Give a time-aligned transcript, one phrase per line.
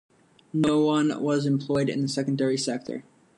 [0.51, 3.03] No one was employed in the secondary sector.